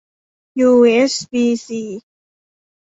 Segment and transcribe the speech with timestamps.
[0.59, 1.83] ยูเอสบีซี